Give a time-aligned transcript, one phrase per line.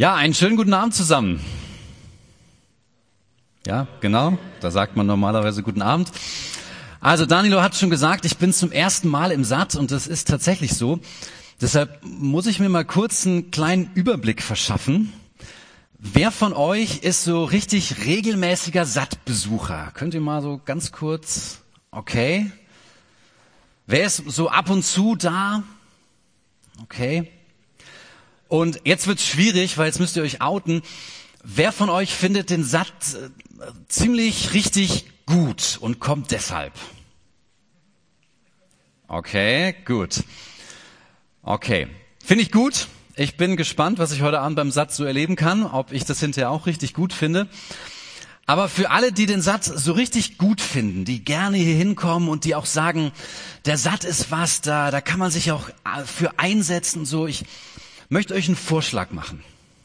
[0.00, 1.44] Ja, einen schönen guten Abend zusammen.
[3.66, 6.12] Ja, genau, da sagt man normalerweise guten Abend.
[7.00, 10.28] Also Danilo hat schon gesagt, ich bin zum ersten Mal im Satt und das ist
[10.28, 11.00] tatsächlich so.
[11.60, 15.12] Deshalb muss ich mir mal kurz einen kleinen Überblick verschaffen.
[15.98, 19.90] Wer von euch ist so richtig regelmäßiger Sattbesucher?
[19.94, 21.58] Könnt ihr mal so ganz kurz,
[21.90, 22.52] okay.
[23.88, 25.64] Wer ist so ab und zu da?
[26.84, 27.32] Okay.
[28.48, 30.82] Und jetzt wird's schwierig, weil jetzt müsst ihr euch outen.
[31.44, 36.72] Wer von euch findet den Satt äh, ziemlich richtig gut und kommt deshalb?
[39.06, 40.24] Okay, gut.
[41.42, 41.88] Okay.
[42.24, 42.88] Finde ich gut.
[43.16, 46.20] Ich bin gespannt, was ich heute Abend beim Satz so erleben kann, ob ich das
[46.20, 47.48] hinterher auch richtig gut finde.
[48.46, 52.44] Aber für alle, die den Satz so richtig gut finden, die gerne hier hinkommen und
[52.44, 53.12] die auch sagen,
[53.66, 57.26] der Satt ist was, da, da kann man sich auch äh, für einsetzen so.
[57.26, 57.44] Ich
[58.08, 59.42] möchte euch einen Vorschlag machen.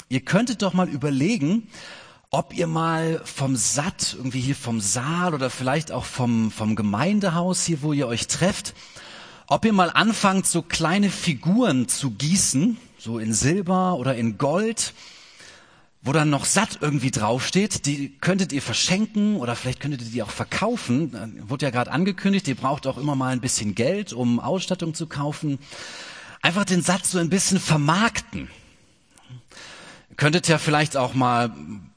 [0.10, 1.68] Ihr könntet doch mal überlegen,
[2.30, 7.64] ob ihr mal vom Satt, irgendwie hier vom Saal oder vielleicht auch vom, vom Gemeindehaus
[7.66, 8.74] hier, wo ihr euch trefft,
[9.48, 14.94] ob ihr mal anfangt, so kleine Figuren zu gießen, so in Silber oder in Gold,
[16.02, 20.24] wo dann noch satt irgendwie draufsteht, die könntet ihr verschenken oder vielleicht könntet ihr die
[20.24, 21.40] auch verkaufen.
[21.48, 25.08] Wurde ja gerade angekündigt, ihr braucht auch immer mal ein bisschen Geld, um Ausstattung zu
[25.08, 25.60] kaufen
[26.44, 28.50] einfach den Satz so ein bisschen vermarkten.
[30.12, 31.52] Ihr könntet ja vielleicht auch mal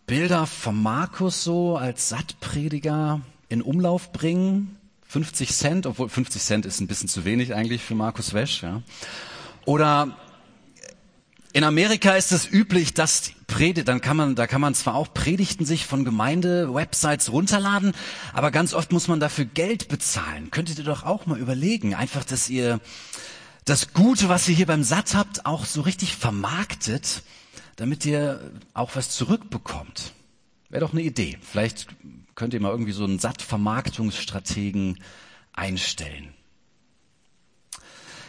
[0.07, 4.79] Bilder von Markus so als Sattprediger in Umlauf bringen.
[5.09, 8.63] 50 Cent, obwohl 50 Cent ist ein bisschen zu wenig eigentlich für Markus Wesch.
[8.63, 8.83] Ja.
[9.65, 10.17] Oder
[11.53, 15.13] in Amerika ist es üblich, dass Predigt, dann kann man, da kann man zwar auch
[15.13, 17.95] Predigten sich von Gemeinde-Websites runterladen,
[18.33, 20.51] aber ganz oft muss man dafür Geld bezahlen.
[20.51, 22.81] Könntet ihr doch auch mal überlegen, einfach, dass ihr
[23.67, 27.23] das Gute, was ihr hier beim Satt habt, auch so richtig vermarktet,
[27.75, 30.13] damit ihr auch was zurückbekommt.
[30.71, 31.37] Wäre doch eine Idee.
[31.43, 31.89] Vielleicht
[32.37, 35.01] könnt ihr mal irgendwie so einen Satt-Vermarktungsstrategen
[35.53, 36.33] einstellen.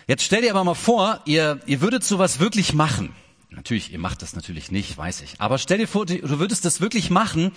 [0.08, 3.14] Jetzt stell dir aber mal vor, ihr, ihr würdet sowas wirklich machen.
[3.52, 5.40] Natürlich, ihr macht das natürlich nicht, weiß ich.
[5.40, 7.52] Aber stell dir vor, du würdest das wirklich machen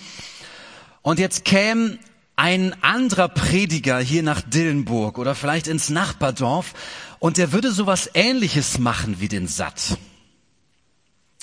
[1.00, 1.98] und jetzt käme
[2.36, 6.74] ein anderer Prediger hier nach Dillenburg oder vielleicht ins Nachbardorf
[7.20, 9.98] und der würde sowas ähnliches machen wie den Satt.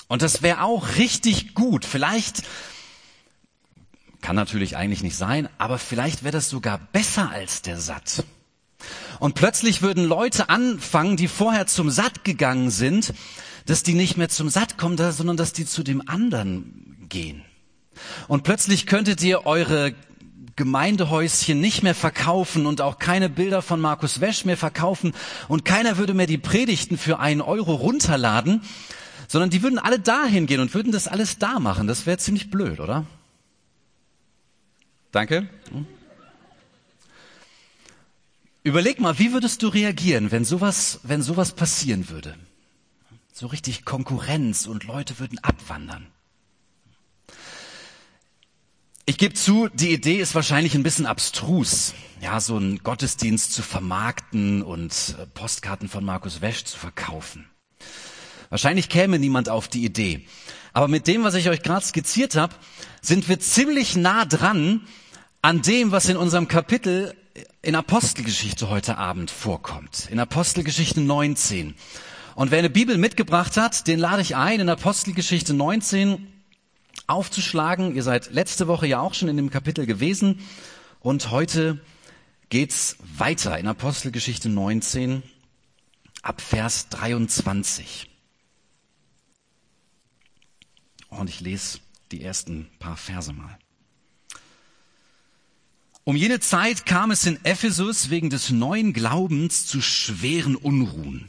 [0.08, 1.84] Und das wäre auch richtig gut.
[1.84, 2.42] Vielleicht,
[4.20, 8.24] kann natürlich eigentlich nicht sein, aber vielleicht wäre das sogar besser als der Satt.
[9.20, 13.14] Und plötzlich würden Leute anfangen, die vorher zum Satt gegangen sind,
[13.66, 17.42] dass die nicht mehr zum Satt kommen, sondern dass die zu dem anderen gehen.
[18.26, 19.94] Und plötzlich könntet ihr eure
[20.58, 25.14] Gemeindehäuschen nicht mehr verkaufen und auch keine Bilder von Markus Wesch mehr verkaufen
[25.46, 28.60] und keiner würde mehr die Predigten für einen Euro runterladen,
[29.28, 31.86] sondern die würden alle dahin gehen und würden das alles da machen.
[31.86, 33.06] Das wäre ziemlich blöd, oder?
[35.12, 35.48] Danke.
[38.64, 42.34] Überleg mal, wie würdest du reagieren, wenn sowas, wenn sowas passieren würde?
[43.32, 46.08] So richtig Konkurrenz und Leute würden abwandern.
[49.08, 53.62] Ich gebe zu, die Idee ist wahrscheinlich ein bisschen abstrus, ja, so einen Gottesdienst zu
[53.62, 57.46] vermarkten und äh, Postkarten von Markus Wesch zu verkaufen.
[58.50, 60.26] Wahrscheinlich käme niemand auf die Idee.
[60.74, 62.54] Aber mit dem, was ich euch gerade skizziert habe,
[63.00, 64.86] sind wir ziemlich nah dran
[65.40, 67.14] an dem, was in unserem Kapitel
[67.62, 70.08] in Apostelgeschichte heute Abend vorkommt.
[70.10, 71.76] In Apostelgeschichte 19.
[72.34, 76.37] Und wer eine Bibel mitgebracht hat, den lade ich ein, in Apostelgeschichte 19
[77.08, 77.96] aufzuschlagen.
[77.96, 80.40] Ihr seid letzte Woche ja auch schon in dem Kapitel gewesen
[81.00, 81.80] und heute
[82.50, 85.22] geht's weiter in Apostelgeschichte 19
[86.22, 88.08] ab Vers 23.
[91.08, 91.80] Und ich lese
[92.12, 93.58] die ersten paar Verse mal.
[96.04, 101.28] Um jene Zeit kam es in Ephesus wegen des neuen Glaubens zu schweren Unruhen.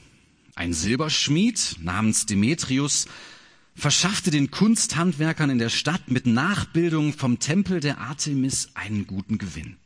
[0.55, 3.07] Ein Silberschmied namens Demetrius
[3.79, 9.77] verschaffte den Kunsthandwerkern in der Stadt mit Nachbildung vom Tempel der Artemis einen guten Gewinn.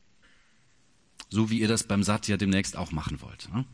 [1.30, 3.50] So wie ihr das beim Satya demnächst auch machen wollt.
[3.54, 3.66] Ne?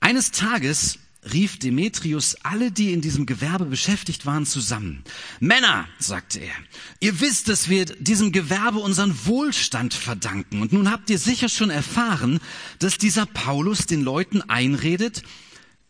[0.00, 0.98] Eines Tages
[1.32, 5.02] rief Demetrius alle, die in diesem Gewerbe beschäftigt waren, zusammen.
[5.40, 6.54] Männer, sagte er,
[7.00, 10.62] ihr wisst, dass wir diesem Gewerbe unseren Wohlstand verdanken.
[10.62, 12.40] Und nun habt ihr sicher schon erfahren,
[12.78, 15.22] dass dieser Paulus den Leuten einredet,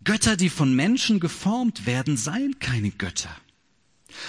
[0.05, 3.35] Götter, die von Menschen geformt werden, seien keine Götter.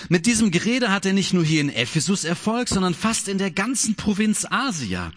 [0.09, 3.51] Mit diesem Gerede hat er nicht nur hier in Ephesus Erfolg, sondern fast in der
[3.51, 5.11] ganzen Provinz Asia.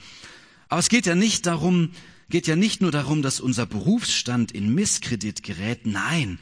[0.69, 1.91] Aber es geht ja nicht darum,
[2.31, 5.87] geht ja nicht nur darum, dass unser Berufsstand in Misskredit gerät.
[5.87, 6.39] Nein,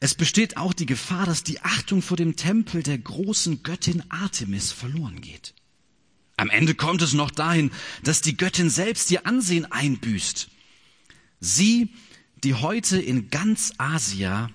[0.00, 4.70] Es besteht auch die Gefahr, dass die Achtung vor dem Tempel der großen Göttin Artemis
[4.70, 5.54] verloren geht.
[6.36, 7.70] Am Ende kommt es noch dahin,
[8.02, 10.48] dass die Göttin selbst ihr Ansehen einbüßt.
[11.40, 11.88] Sie,
[12.44, 14.50] die heute in ganz Asia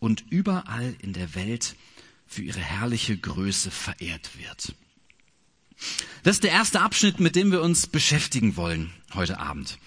[0.00, 1.76] und überall in der Welt
[2.26, 4.74] für ihre herrliche Größe verehrt wird.
[6.22, 9.78] Das ist der erste Abschnitt, mit dem wir uns beschäftigen wollen heute Abend.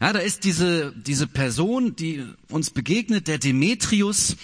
[0.00, 4.36] Ja, da ist diese, diese Person, die uns begegnet, der Demetrius,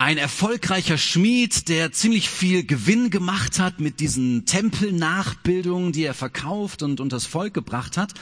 [0.00, 6.82] ein erfolgreicher Schmied, der ziemlich viel Gewinn gemacht hat mit diesen Tempelnachbildungen, die er verkauft
[6.82, 8.14] und das Volk gebracht hat.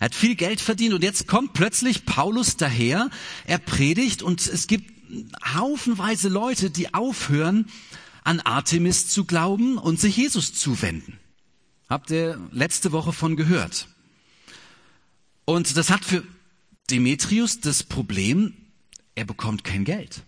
[0.00, 3.10] Er hat viel Geld verdient und jetzt kommt plötzlich Paulus daher.
[3.46, 4.90] Er predigt und es gibt
[5.54, 7.70] haufenweise Leute, die aufhören,
[8.24, 11.20] an Artemis zu glauben und sich Jesus zuwenden.
[11.88, 13.86] Habt ihr letzte Woche von gehört?
[15.44, 16.24] Und das hat für
[16.90, 18.52] Demetrius das Problem,
[19.14, 20.24] er bekommt kein Geld.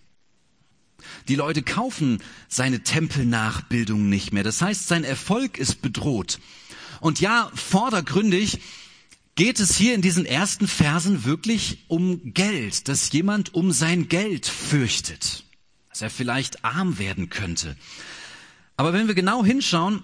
[1.28, 2.18] Die Leute kaufen
[2.48, 4.44] seine Tempelnachbildung nicht mehr.
[4.44, 6.38] Das heißt, sein Erfolg ist bedroht.
[7.00, 8.60] Und ja, vordergründig
[9.34, 14.46] geht es hier in diesen ersten Versen wirklich um Geld, dass jemand um sein Geld
[14.46, 15.44] fürchtet,
[15.88, 17.76] dass er vielleicht arm werden könnte.
[18.76, 20.02] Aber wenn wir genau hinschauen,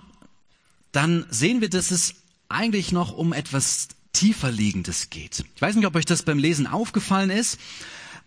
[0.93, 2.15] dann sehen wir, dass es
[2.49, 5.45] eigentlich noch um etwas tiefer liegendes geht.
[5.55, 7.59] Ich weiß nicht, ob euch das beim Lesen aufgefallen ist,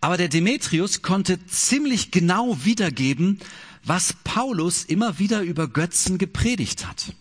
[0.02, 3.38] aber der Demetrius konnte ziemlich genau wiedergeben,
[3.84, 7.14] was Paulus immer wieder über Götzen gepredigt hat.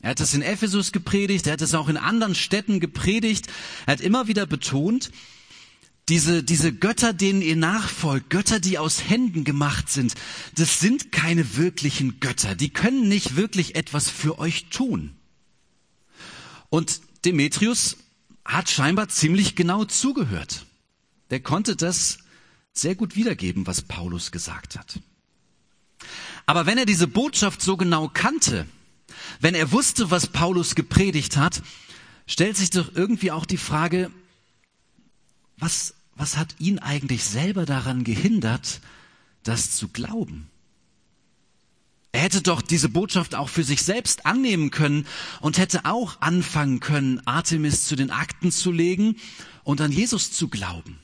[0.00, 3.48] Er hat es in Ephesus gepredigt, er hat es auch in anderen Städten gepredigt.
[3.86, 5.10] Er hat immer wieder betont,
[6.08, 10.14] diese, diese Götter, denen ihr nachfolgt, Götter, die aus Händen gemacht sind,
[10.54, 12.54] das sind keine wirklichen Götter.
[12.54, 15.16] Die können nicht wirklich etwas für euch tun.
[16.68, 17.96] Und Demetrius
[18.44, 20.66] hat scheinbar ziemlich genau zugehört
[21.32, 22.18] der konnte das
[22.74, 25.00] sehr gut wiedergeben, was Paulus gesagt hat.
[26.44, 28.66] Aber wenn er diese Botschaft so genau kannte,
[29.40, 31.62] wenn er wusste, was Paulus gepredigt hat,
[32.26, 34.10] stellt sich doch irgendwie auch die Frage,
[35.56, 38.82] was, was hat ihn eigentlich selber daran gehindert,
[39.42, 40.50] das zu glauben?
[42.12, 45.06] Er hätte doch diese Botschaft auch für sich selbst annehmen können
[45.40, 49.16] und hätte auch anfangen können, Artemis zu den Akten zu legen
[49.64, 51.01] und an Jesus zu glauben.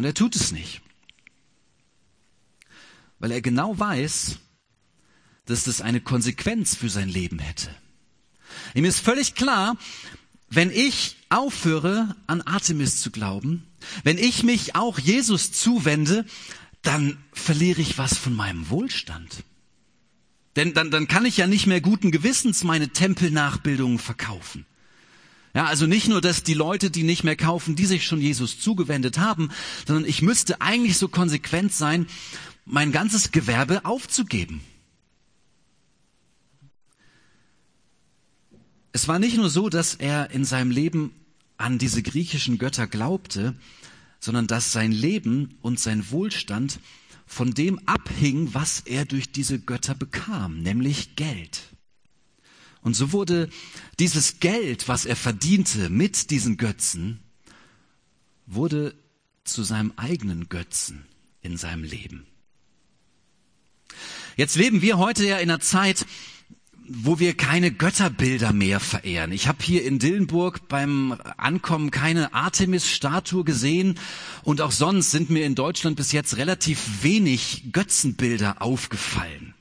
[0.00, 0.80] Und er tut es nicht.
[3.18, 4.38] Weil er genau weiß,
[5.44, 7.68] dass das eine Konsequenz für sein Leben hätte.
[8.72, 9.76] Ihm ist völlig klar,
[10.48, 13.66] wenn ich aufhöre, an Artemis zu glauben,
[14.02, 16.24] wenn ich mich auch Jesus zuwende,
[16.80, 19.44] dann verliere ich was von meinem Wohlstand.
[20.56, 24.64] Denn dann, dann kann ich ja nicht mehr guten Gewissens meine Tempelnachbildungen verkaufen.
[25.54, 28.60] Ja, also nicht nur, dass die Leute, die nicht mehr kaufen, die sich schon Jesus
[28.60, 29.50] zugewendet haben,
[29.86, 32.06] sondern ich müsste eigentlich so konsequent sein,
[32.64, 34.60] mein ganzes Gewerbe aufzugeben.
[38.92, 41.12] Es war nicht nur so, dass er in seinem Leben
[41.56, 43.54] an diese griechischen Götter glaubte,
[44.20, 46.78] sondern dass sein Leben und sein Wohlstand
[47.26, 51.69] von dem abhing, was er durch diese Götter bekam, nämlich Geld.
[52.82, 53.48] Und so wurde
[53.98, 57.20] dieses Geld, was er verdiente mit diesen Götzen,
[58.46, 58.94] wurde
[59.44, 61.04] zu seinem eigenen Götzen
[61.42, 62.26] in seinem Leben.
[64.36, 66.06] Jetzt leben wir heute ja in einer Zeit,
[66.92, 69.30] wo wir keine Götterbilder mehr verehren.
[69.30, 73.98] Ich habe hier in Dillenburg beim Ankommen keine Artemis-Statue gesehen
[74.42, 79.54] und auch sonst sind mir in Deutschland bis jetzt relativ wenig Götzenbilder aufgefallen.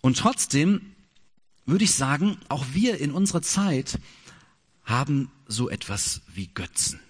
[0.00, 0.80] Und trotzdem
[1.66, 3.98] würde ich sagen, auch wir in unserer Zeit
[4.84, 7.00] haben so etwas wie Götzen.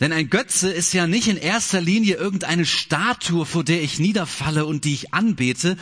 [0.00, 4.66] Denn ein Götze ist ja nicht in erster Linie irgendeine Statue, vor der ich niederfalle
[4.66, 5.76] und die ich anbete,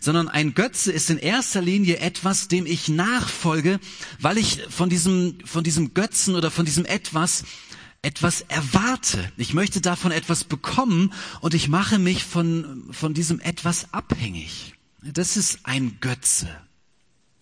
[0.00, 3.78] sondern ein Götze ist in erster Linie etwas, dem ich nachfolge,
[4.20, 7.44] weil ich von diesem, von diesem Götzen oder von diesem etwas
[8.00, 9.32] etwas erwarte.
[9.36, 14.74] Ich möchte davon etwas bekommen und ich mache mich von, von diesem etwas abhängig.
[15.02, 16.48] Das ist ein Götze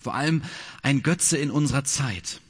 [0.06, 0.42] vor allem
[0.82, 2.40] ein Götze in unserer Zeit.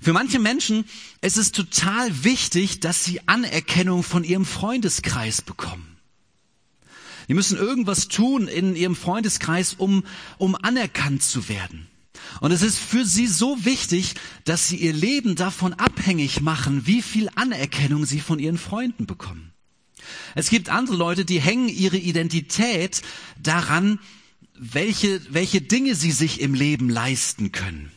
[0.00, 0.84] Für manche Menschen
[1.20, 5.98] ist es total wichtig, dass sie Anerkennung von ihrem Freundeskreis bekommen.
[7.28, 10.02] Die müssen irgendwas tun in ihrem Freundeskreis, um,
[10.36, 11.86] um anerkannt zu werden.
[12.40, 17.02] Und es ist für sie so wichtig, dass sie ihr Leben davon abhängig machen, wie
[17.02, 19.52] viel Anerkennung sie von ihren Freunden bekommen.
[20.34, 23.02] Es gibt andere Leute, die hängen ihre Identität
[23.40, 24.00] daran,
[24.62, 27.90] welche, welche Dinge sie sich im Leben leisten können.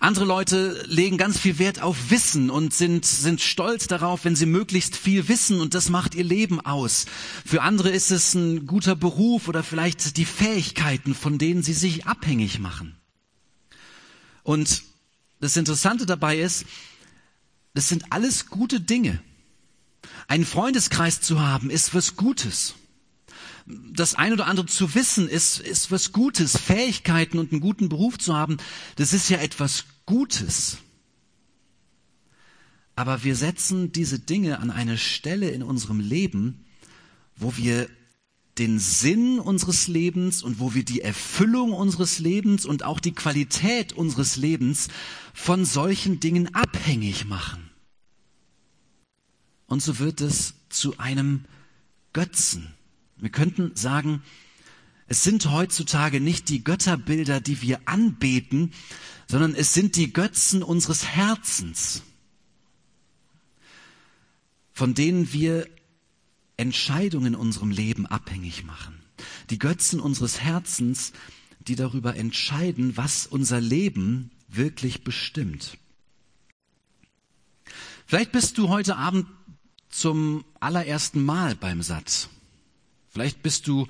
[0.00, 4.46] Andere Leute legen ganz viel Wert auf Wissen und sind, sind stolz darauf, wenn sie
[4.46, 7.04] möglichst viel wissen und das macht ihr Leben aus.
[7.46, 12.06] Für andere ist es ein guter Beruf oder vielleicht die Fähigkeiten, von denen sie sich
[12.06, 12.96] abhängig machen.
[14.42, 14.82] Und
[15.38, 16.64] das Interessante dabei ist,
[17.74, 19.22] das sind alles gute Dinge.
[20.26, 22.74] Einen Freundeskreis zu haben, ist was Gutes
[23.92, 26.56] das ein oder andere zu wissen, ist, ist was Gutes.
[26.56, 28.56] Fähigkeiten und einen guten Beruf zu haben,
[28.96, 30.78] das ist ja etwas Gutes.
[32.96, 36.66] Aber wir setzen diese Dinge an eine Stelle in unserem Leben,
[37.36, 37.88] wo wir
[38.58, 43.94] den Sinn unseres Lebens und wo wir die Erfüllung unseres Lebens und auch die Qualität
[43.94, 44.88] unseres Lebens
[45.32, 47.70] von solchen Dingen abhängig machen.
[49.66, 51.44] Und so wird es zu einem
[52.12, 52.74] Götzen.
[53.20, 54.22] Wir könnten sagen,
[55.06, 58.72] es sind heutzutage nicht die Götterbilder, die wir anbeten,
[59.26, 62.02] sondern es sind die Götzen unseres Herzens,
[64.72, 65.68] von denen wir
[66.56, 69.00] Entscheidungen in unserem Leben abhängig machen.
[69.50, 71.12] Die Götzen unseres Herzens,
[71.58, 75.76] die darüber entscheiden, was unser Leben wirklich bestimmt.
[78.06, 79.26] Vielleicht bist du heute Abend
[79.88, 82.28] zum allerersten Mal beim Satz
[83.12, 83.86] Vielleicht bist du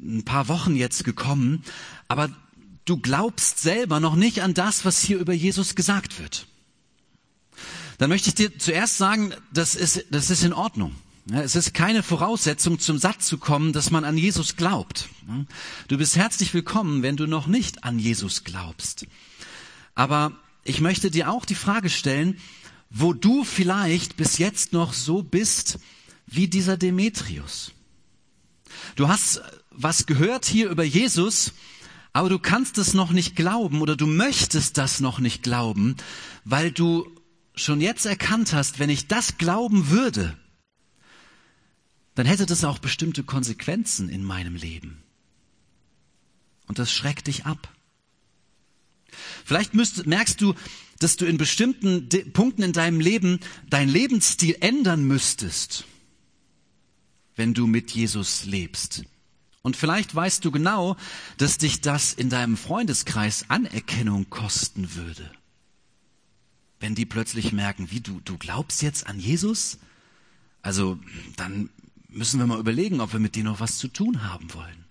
[0.00, 1.62] ein paar Wochen jetzt gekommen,
[2.08, 2.30] aber
[2.84, 6.46] du glaubst selber noch nicht an das, was hier über Jesus gesagt wird.
[7.98, 10.94] Dann möchte ich dir zuerst sagen, das ist, das ist in Ordnung.
[11.32, 15.08] Es ist keine Voraussetzung, zum Satz zu kommen, dass man an Jesus glaubt.
[15.88, 19.06] Du bist herzlich willkommen, wenn du noch nicht an Jesus glaubst.
[19.94, 20.32] Aber
[20.62, 22.38] ich möchte dir auch die Frage stellen,
[22.90, 25.80] wo du vielleicht bis jetzt noch so bist
[26.26, 27.72] wie dieser Demetrius.
[28.96, 31.52] Du hast was gehört hier über Jesus,
[32.12, 35.96] aber du kannst es noch nicht glauben oder du möchtest das noch nicht glauben,
[36.44, 37.06] weil du
[37.54, 40.36] schon jetzt erkannt hast, wenn ich das glauben würde,
[42.14, 45.02] dann hätte das auch bestimmte Konsequenzen in meinem Leben.
[46.66, 47.68] Und das schreckt dich ab.
[49.44, 50.54] Vielleicht müsst, merkst du,
[50.98, 55.84] dass du in bestimmten Punkten in deinem Leben deinen Lebensstil ändern müsstest
[57.36, 59.04] wenn du mit Jesus lebst.
[59.62, 60.96] Und vielleicht weißt du genau,
[61.38, 65.30] dass dich das in deinem Freundeskreis Anerkennung kosten würde.
[66.78, 69.78] Wenn die plötzlich merken, wie du, du glaubst jetzt an Jesus?
[70.62, 70.98] Also,
[71.36, 71.70] dann
[72.08, 74.84] müssen wir mal überlegen, ob wir mit dir noch was zu tun haben wollen.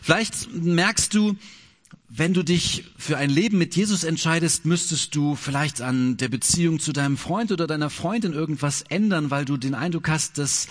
[0.00, 1.36] Vielleicht merkst du,
[2.08, 6.78] wenn du dich für ein Leben mit Jesus entscheidest, müsstest du vielleicht an der Beziehung
[6.78, 10.66] zu deinem Freund oder deiner Freundin irgendwas ändern, weil du den Eindruck hast, dass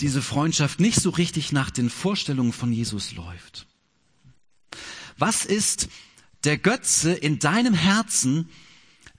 [0.00, 3.66] diese Freundschaft nicht so richtig nach den Vorstellungen von Jesus läuft.
[5.18, 5.88] Was ist
[6.44, 8.48] der Götze in deinem Herzen,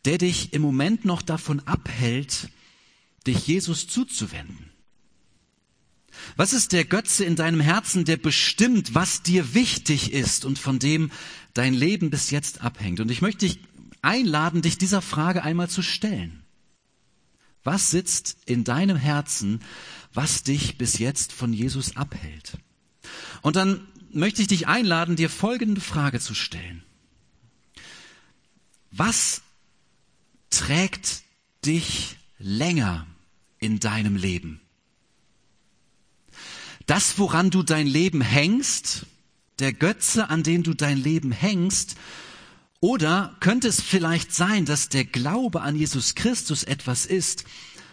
[0.06, 2.50] der dich im Moment noch davon abhält,
[3.26, 4.70] dich Jesus zuzuwenden?
[6.36, 10.80] Was ist der Götze in deinem Herzen, der bestimmt, was dir wichtig ist und von
[10.80, 11.12] dem
[11.54, 13.00] dein Leben bis jetzt abhängt?
[13.00, 13.60] Und ich möchte dich
[14.02, 16.44] einladen, dich dieser Frage einmal zu stellen.
[17.64, 19.62] Was sitzt in deinem Herzen,
[20.18, 22.58] was dich bis jetzt von Jesus abhält.
[23.44, 26.84] Und dann möchte ich dich einladen, dir folgende Frage zu stellen.
[28.90, 29.44] Was
[30.50, 31.22] trägt
[31.64, 33.06] dich länger
[33.60, 34.60] in deinem Leben?
[36.88, 39.06] Das, woran du dein Leben hängst,
[39.60, 41.96] der Götze, an den du dein Leben hängst,
[42.80, 47.44] oder könnte es vielleicht sein, dass der Glaube an Jesus Christus etwas ist,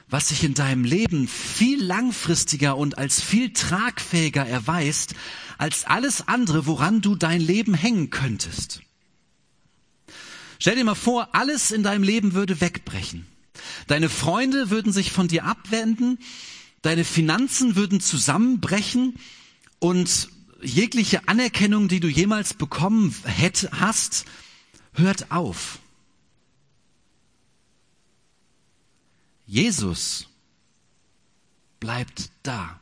[0.09, 5.15] was sich in deinem Leben viel langfristiger und als viel tragfähiger erweist
[5.59, 8.81] als alles andere, woran du dein Leben hängen könntest.
[10.59, 13.27] Stell dir mal vor, alles in deinem Leben würde wegbrechen.
[13.87, 16.19] Deine Freunde würden sich von dir abwenden,
[16.83, 19.15] deine Finanzen würden zusammenbrechen
[19.79, 20.29] und
[20.63, 24.25] jegliche Anerkennung, die du jemals bekommen hätt, hast,
[24.95, 25.79] hört auf.
[29.47, 30.29] Jesus
[31.81, 32.81] bleibt da.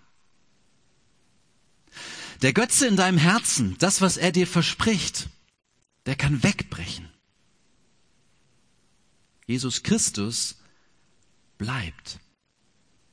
[2.42, 5.28] Der Götze in deinem Herzen, das, was er dir verspricht,
[6.06, 7.08] der kann wegbrechen.
[9.46, 10.56] Jesus Christus
[11.58, 12.18] bleibt.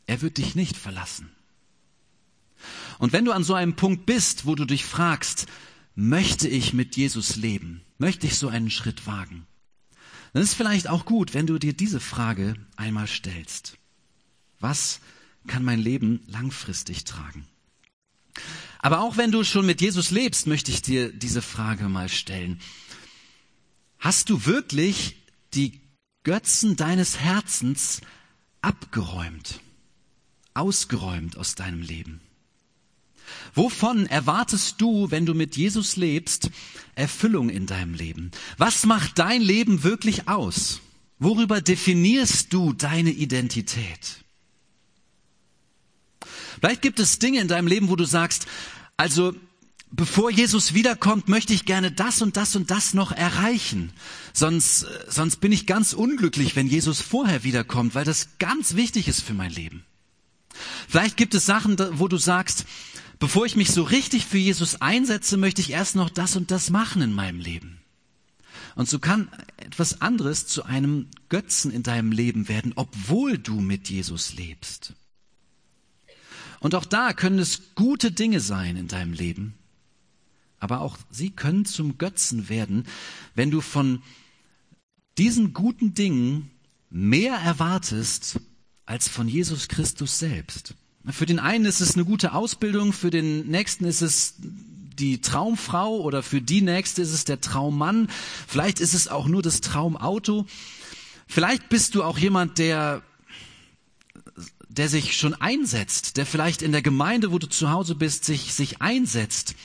[0.07, 1.29] Er wird dich nicht verlassen.
[2.97, 5.47] Und wenn du an so einem Punkt bist, wo du dich fragst,
[5.95, 7.81] möchte ich mit Jesus leben?
[7.97, 9.45] Möchte ich so einen Schritt wagen?
[10.33, 13.77] Dann ist es vielleicht auch gut, wenn du dir diese Frage einmal stellst.
[14.59, 14.99] Was
[15.47, 17.47] kann mein Leben langfristig tragen?
[18.79, 22.61] Aber auch wenn du schon mit Jesus lebst, möchte ich dir diese Frage mal stellen.
[23.99, 25.17] Hast du wirklich
[25.53, 25.81] die
[26.23, 28.01] Götzen deines Herzens
[28.61, 29.59] abgeräumt,
[30.53, 32.21] ausgeräumt aus deinem Leben?
[33.53, 36.49] Wovon erwartest du, wenn du mit Jesus lebst,
[36.95, 38.31] Erfüllung in deinem Leben?
[38.57, 40.81] Was macht dein Leben wirklich aus?
[41.19, 44.23] Worüber definierst du deine Identität?
[46.59, 48.47] Vielleicht gibt es Dinge in deinem Leben, wo du sagst,
[48.97, 49.33] also
[49.91, 53.91] bevor Jesus wiederkommt, möchte ich gerne das und das und das noch erreichen.
[54.33, 59.21] Sonst, sonst bin ich ganz unglücklich, wenn Jesus vorher wiederkommt, weil das ganz wichtig ist
[59.21, 59.83] für mein Leben.
[60.87, 62.65] Vielleicht gibt es Sachen, wo du sagst,
[63.19, 66.69] bevor ich mich so richtig für Jesus einsetze, möchte ich erst noch das und das
[66.69, 67.79] machen in meinem Leben.
[68.75, 73.89] Und so kann etwas anderes zu einem Götzen in deinem Leben werden, obwohl du mit
[73.89, 74.93] Jesus lebst.
[76.59, 79.53] Und auch da können es gute Dinge sein in deinem Leben,
[80.59, 82.85] aber auch sie können zum Götzen werden,
[83.33, 84.01] wenn du von
[85.17, 86.51] diesen guten Dingen
[86.89, 88.39] mehr erwartest
[88.85, 90.75] als von Jesus Christus selbst.
[91.07, 96.01] Für den einen ist es eine gute Ausbildung, für den nächsten ist es die Traumfrau
[96.01, 98.09] oder für die nächste ist es der Traummann,
[98.47, 100.45] vielleicht ist es auch nur das Traumauto.
[101.25, 103.01] Vielleicht bist du auch jemand, der
[104.69, 108.53] der sich schon einsetzt, der vielleicht in der Gemeinde, wo du zu Hause bist, sich,
[108.53, 109.55] sich einsetzt.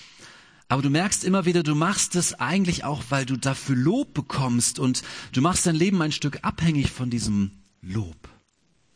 [0.69, 4.79] Aber du merkst immer wieder, du machst es eigentlich auch, weil du dafür Lob bekommst
[4.79, 7.51] und du machst dein Leben ein Stück abhängig von diesem
[7.83, 8.17] Lob.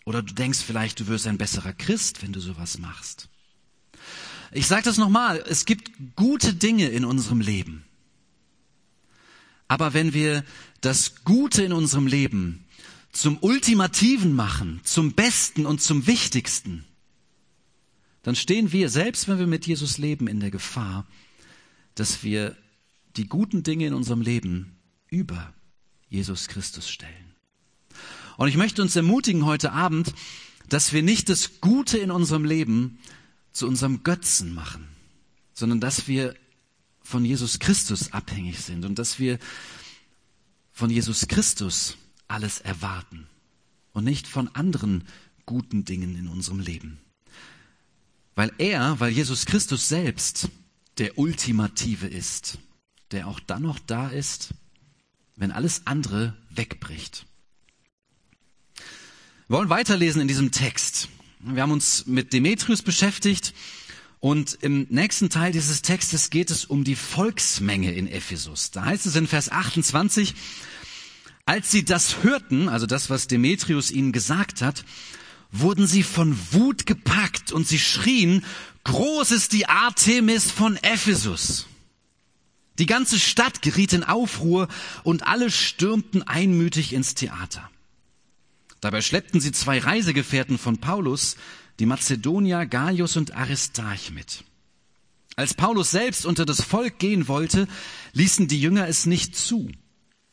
[0.08, 3.28] Oder du denkst vielleicht, du wirst ein besserer Christ, wenn du sowas machst.
[4.52, 7.84] Ich sage das nochmal, es gibt gute Dinge in unserem Leben.
[9.68, 10.46] Aber wenn wir
[10.80, 12.64] das Gute in unserem Leben
[13.12, 16.86] zum Ultimativen machen, zum Besten und zum Wichtigsten,
[18.22, 21.06] dann stehen wir, selbst wenn wir mit Jesus leben, in der Gefahr,
[21.96, 22.56] dass wir
[23.18, 24.78] die guten Dinge in unserem Leben
[25.10, 25.52] über
[26.08, 27.27] Jesus Christus stellen.
[28.38, 30.14] Und ich möchte uns ermutigen heute Abend,
[30.68, 33.00] dass wir nicht das Gute in unserem Leben
[33.50, 34.86] zu unserem Götzen machen,
[35.54, 36.36] sondern dass wir
[37.02, 39.40] von Jesus Christus abhängig sind und dass wir
[40.70, 41.96] von Jesus Christus
[42.28, 43.26] alles erwarten
[43.92, 45.02] und nicht von anderen
[45.44, 47.00] guten Dingen in unserem Leben.
[48.36, 50.48] Weil er, weil Jesus Christus selbst
[50.98, 52.58] der Ultimative ist,
[53.10, 54.54] der auch dann noch da ist,
[55.34, 57.26] wenn alles andere wegbricht.
[59.48, 61.08] Wir wollen weiterlesen in diesem Text.
[61.40, 63.54] Wir haben uns mit Demetrius beschäftigt
[64.20, 68.72] und im nächsten Teil dieses Textes geht es um die Volksmenge in Ephesus.
[68.72, 70.34] Da heißt es in Vers 28,
[71.46, 74.84] als sie das hörten, also das, was Demetrius ihnen gesagt hat,
[75.50, 78.44] wurden sie von Wut gepackt und sie schrien,
[78.84, 81.68] groß ist die Artemis von Ephesus.
[82.78, 84.68] Die ganze Stadt geriet in Aufruhr
[85.04, 87.70] und alle stürmten einmütig ins Theater.
[88.80, 91.36] Dabei schleppten sie zwei Reisegefährten von Paulus,
[91.78, 94.44] die Mazedonier Gaius und Aristarch mit.
[95.36, 97.68] Als Paulus selbst unter das Volk gehen wollte,
[98.12, 99.70] ließen die Jünger es nicht zu.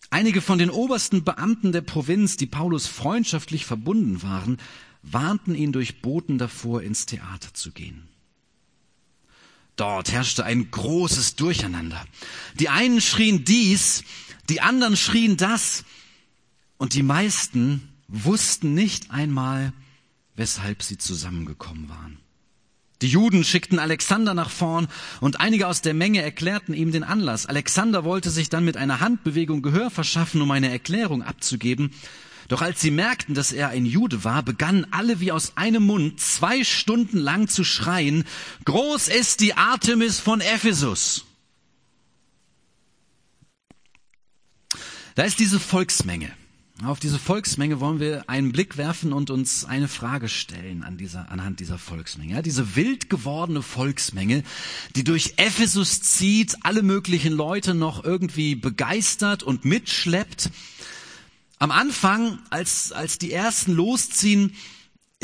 [0.09, 4.57] Einige von den obersten Beamten der Provinz, die Paulus freundschaftlich verbunden waren,
[5.03, 8.07] warnten ihn durch Boten davor, ins Theater zu gehen.
[9.75, 12.03] Dort herrschte ein großes Durcheinander.
[12.59, 14.03] Die einen schrien dies,
[14.49, 15.83] die anderen schrien das,
[16.77, 19.73] und die meisten wussten nicht einmal,
[20.35, 22.17] weshalb sie zusammengekommen waren.
[23.01, 24.87] Die Juden schickten Alexander nach vorn
[25.19, 27.45] und einige aus der Menge erklärten ihm den Anlass.
[27.45, 31.91] Alexander wollte sich dann mit einer Handbewegung Gehör verschaffen, um eine Erklärung abzugeben.
[32.47, 36.21] Doch als sie merkten, dass er ein Jude war, begannen alle wie aus einem Mund
[36.21, 38.23] zwei Stunden lang zu schreien,
[38.65, 41.25] Groß ist die Artemis von Ephesus.
[45.15, 46.31] Da ist diese Volksmenge.
[46.83, 51.31] Auf diese Volksmenge wollen wir einen Blick werfen und uns eine Frage stellen an dieser,
[51.31, 52.33] anhand dieser Volksmenge.
[52.33, 54.43] Ja, diese wild gewordene Volksmenge,
[54.97, 60.51] die durch Ephesus zieht, alle möglichen Leute noch irgendwie begeistert und mitschleppt.
[61.59, 64.53] Am Anfang, als, als die ersten losziehen,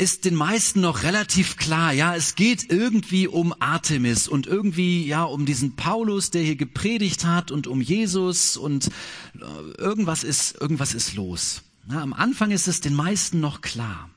[0.02, 5.22] ist den meisten noch relativ klar, ja, es geht irgendwie um Artemis und irgendwie, ja,
[5.22, 8.88] um diesen Paulus, der hier gepredigt hat und um Jesus und
[9.36, 11.62] äh, irgendwas ist, irgendwas ist los.
[11.88, 14.10] Ja, am Anfang ist es den meisten noch klar.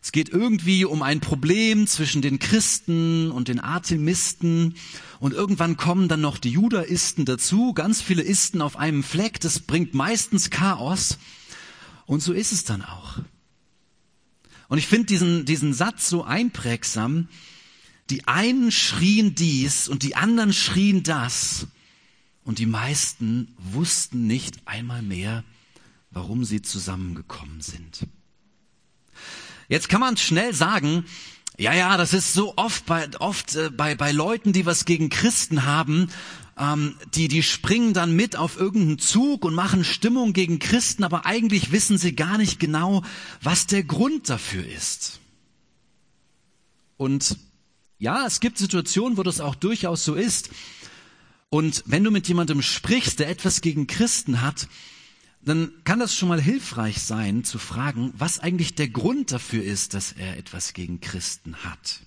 [0.00, 4.76] Es geht irgendwie um ein Problem zwischen den Christen und den Artemisten
[5.20, 9.60] und irgendwann kommen dann noch die Judaisten dazu, ganz viele Isten auf einem Fleck, das
[9.60, 11.18] bringt meistens Chaos
[12.06, 13.18] und so ist es dann auch.
[14.72, 17.28] Und ich finde diesen, diesen Satz so einprägsam.
[18.08, 21.66] Die einen schrien dies und die anderen schrien das.
[22.42, 25.44] und die meisten wussten nicht einmal mehr,
[26.10, 28.06] warum sie zusammengekommen sind.
[29.68, 31.04] Jetzt kann man schnell sagen,
[31.58, 35.10] ja, ja, das ist so oft bei, oft äh, bei, bei Leuten, die was gegen
[35.10, 36.08] Christen haben,
[36.58, 41.26] ähm, die, die springen dann mit auf irgendeinen Zug und machen Stimmung gegen Christen, aber
[41.26, 43.02] eigentlich wissen sie gar nicht genau,
[43.40, 45.20] was der Grund dafür ist.
[46.96, 47.36] Und
[47.98, 50.50] ja, es gibt Situationen, wo das auch durchaus so ist.
[51.50, 54.68] Und wenn du mit jemandem sprichst, der etwas gegen Christen hat,
[55.44, 59.94] dann kann das schon mal hilfreich sein zu fragen, was eigentlich der Grund dafür ist,
[59.94, 62.00] dass er etwas gegen Christen hat.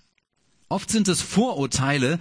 [0.69, 2.19] Oft sind es Vorurteile,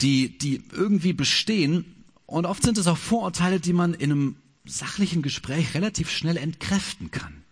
[0.00, 1.84] die, die irgendwie bestehen
[2.26, 7.10] und oft sind es auch Vorurteile, die man in einem sachlichen Gespräch relativ schnell entkräften
[7.10, 7.44] kann.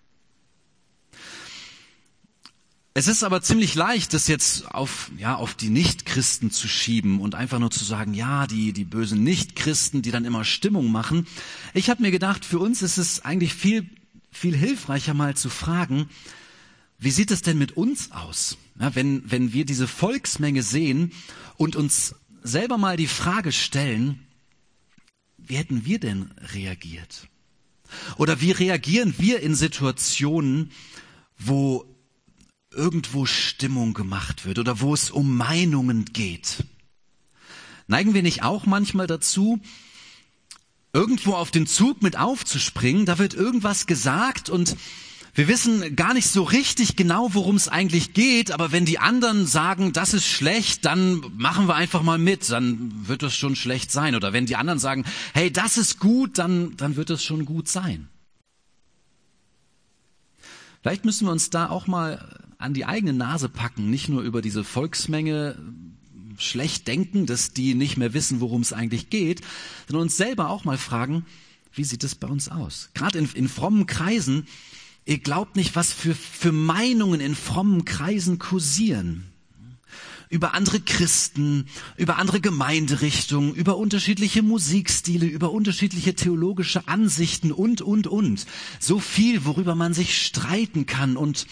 [2.94, 7.35] Es ist aber ziemlich leicht, das jetzt auf, ja, auf die Nichtchristen zu schieben und
[7.35, 11.26] einfach nur zu sagen, ja, die, die bösen Nichtchristen, die dann immer Stimmung machen.
[11.72, 13.88] Ich habe mir gedacht, für uns ist es eigentlich viel,
[14.31, 16.11] viel hilfreicher mal zu fragen,
[16.98, 18.59] wie sieht es denn mit uns aus?
[18.78, 21.12] Ja, wenn, wenn wir diese Volksmenge sehen
[21.57, 24.26] und uns selber mal die Frage stellen,
[25.38, 27.28] wie hätten wir denn reagiert?
[28.16, 30.70] Oder wie reagieren wir in Situationen,
[31.38, 31.85] wo
[32.70, 36.64] irgendwo Stimmung gemacht wird oder wo es um Meinungen geht.
[37.87, 39.61] Neigen wir nicht auch manchmal dazu,
[40.92, 44.76] irgendwo auf den Zug mit aufzuspringen, da wird irgendwas gesagt und
[45.35, 49.47] wir wissen gar nicht so richtig genau, worum es eigentlich geht, aber wenn die anderen
[49.47, 53.90] sagen, das ist schlecht, dann machen wir einfach mal mit, dann wird es schon schlecht
[53.90, 54.14] sein.
[54.14, 57.66] Oder wenn die anderen sagen, hey, das ist gut, dann, dann wird es schon gut
[57.66, 58.09] sein.
[60.83, 64.42] Vielleicht müssen wir uns da auch mal an die eigene Nase packen, nicht nur über
[64.42, 65.57] diese Volksmenge
[66.37, 69.40] schlecht denken, dass die nicht mehr wissen, worum es eigentlich geht,
[69.87, 71.25] sondern uns selber auch mal fragen,
[71.73, 72.90] wie sieht es bei uns aus?
[72.95, 74.47] Gerade in, in frommen Kreisen,
[75.04, 79.32] ihr glaubt nicht, was für, für Meinungen in frommen Kreisen kursieren
[80.32, 81.66] über andere Christen,
[81.98, 88.46] über andere Gemeinderichtungen, über unterschiedliche Musikstile, über unterschiedliche theologische Ansichten und, und, und.
[88.80, 91.46] So viel, worüber man sich streiten kann und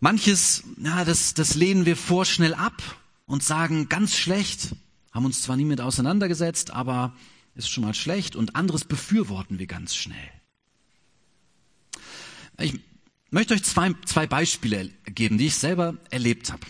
[0.00, 2.82] manches, ja, das, das lehnen wir vorschnell ab
[3.26, 4.74] und sagen ganz schlecht,
[5.12, 7.14] haben uns zwar nie mit auseinandergesetzt, aber
[7.54, 10.30] ist schon mal schlecht und anderes befürworten wir ganz schnell.
[12.58, 12.78] Ich
[13.30, 16.62] möchte euch zwei, zwei Beispiele geben, die ich selber erlebt habe.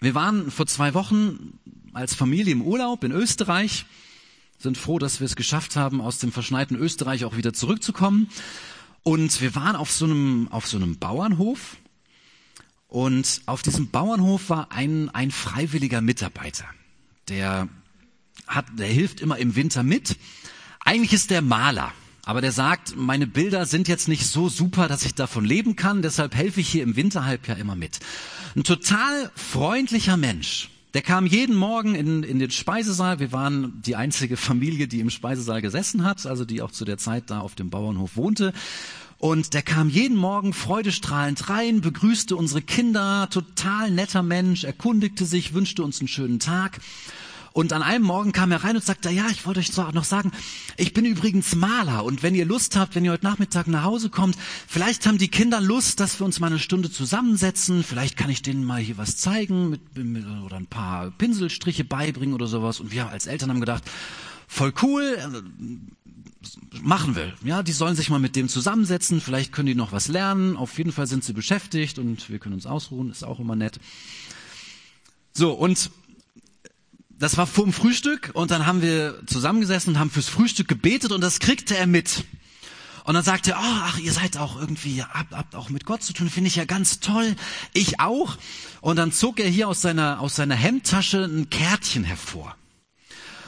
[0.00, 1.58] Wir waren vor zwei Wochen
[1.92, 3.84] als Familie im Urlaub in Österreich,
[4.58, 8.28] sind froh, dass wir es geschafft haben, aus dem verschneiten Österreich auch wieder zurückzukommen.
[9.02, 11.76] Und wir waren auf so einem, auf so einem Bauernhof.
[12.88, 16.64] Und auf diesem Bauernhof war ein, ein freiwilliger Mitarbeiter,
[17.28, 17.68] der
[18.46, 20.16] hat, der hilft immer im Winter mit.
[20.80, 21.92] Eigentlich ist der Maler.
[22.30, 26.00] Aber der sagt, meine Bilder sind jetzt nicht so super, dass ich davon leben kann,
[26.00, 27.98] deshalb helfe ich hier im Winterhalbjahr immer mit.
[28.54, 30.70] Ein total freundlicher Mensch.
[30.94, 33.18] Der kam jeden Morgen in, in den Speisesaal.
[33.18, 36.98] Wir waren die einzige Familie, die im Speisesaal gesessen hat, also die auch zu der
[36.98, 38.52] Zeit da auf dem Bauernhof wohnte.
[39.18, 45.52] Und der kam jeden Morgen freudestrahlend rein, begrüßte unsere Kinder, total netter Mensch, erkundigte sich,
[45.52, 46.78] wünschte uns einen schönen Tag.
[47.52, 50.30] Und an einem Morgen kam er rein und sagte, ja, ich wollte euch noch sagen,
[50.76, 54.08] ich bin übrigens Maler und wenn ihr Lust habt, wenn ihr heute Nachmittag nach Hause
[54.08, 54.36] kommt,
[54.68, 58.42] vielleicht haben die Kinder Lust, dass wir uns mal eine Stunde zusammensetzen, vielleicht kann ich
[58.42, 62.78] denen mal hier was zeigen mit, mit, oder ein paar Pinselstriche beibringen oder sowas.
[62.78, 63.82] Und wir als Eltern haben gedacht,
[64.46, 67.34] voll cool, äh, machen wir.
[67.44, 70.56] Ja, die sollen sich mal mit dem zusammensetzen, vielleicht können die noch was lernen.
[70.56, 73.80] Auf jeden Fall sind sie beschäftigt und wir können uns ausruhen, ist auch immer nett.
[75.32, 75.90] So, und
[77.20, 81.12] das war vor dem Frühstück und dann haben wir zusammengesessen und haben fürs Frühstück gebetet
[81.12, 82.24] und das kriegte er mit.
[83.04, 86.02] Und dann sagte er, oh, ach, ihr seid auch irgendwie, habt, habt auch mit Gott
[86.02, 87.36] zu tun, finde ich ja ganz toll.
[87.74, 88.38] Ich auch.
[88.80, 92.56] Und dann zog er hier aus seiner, aus seiner Hemdtasche ein Kärtchen hervor.